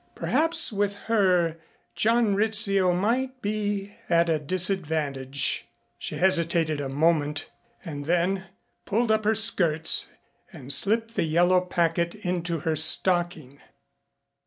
[0.15, 1.59] Perhaps with her
[1.93, 5.67] John Rizzio might be at a disadvantage.
[5.99, 7.51] She hesitated a moment
[7.85, 8.45] and then
[8.87, 10.11] pulled up her skirts
[10.51, 13.59] and slipped the yellow packet into her stocking.